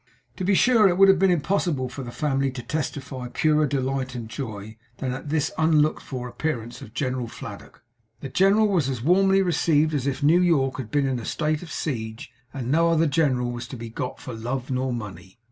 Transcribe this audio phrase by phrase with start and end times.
[0.37, 4.15] To be sure, it would have been impossible for the family to testify purer delight
[4.15, 7.83] and joy than at this unlooked for appearance of General Fladdock!
[8.19, 11.61] The general was as warmly received as if New York had been in a state
[11.61, 15.37] of siege and no other general was to be got for love or money.